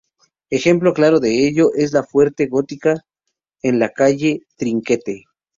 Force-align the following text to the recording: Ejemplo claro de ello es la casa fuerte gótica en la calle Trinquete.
Ejemplo 0.49 0.95
claro 0.95 1.19
de 1.19 1.47
ello 1.47 1.69
es 1.75 1.93
la 1.93 1.99
casa 1.99 2.09
fuerte 2.11 2.47
gótica 2.47 3.05
en 3.61 3.77
la 3.77 3.89
calle 3.93 4.47
Trinquete. 4.57 5.25